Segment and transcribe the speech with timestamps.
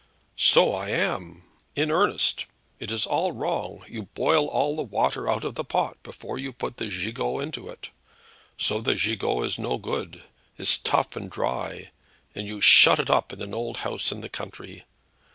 [0.35, 1.43] "So I am
[1.75, 2.45] in earnest.
[2.79, 3.85] It is all wrong.
[3.87, 7.69] You boil all the water out of de pot before you put the gigot into
[7.69, 7.91] it.
[8.57, 10.23] So the gigot is no good,
[10.57, 11.91] is tough and dry,
[12.33, 14.85] and you shut it up in an old house in the country.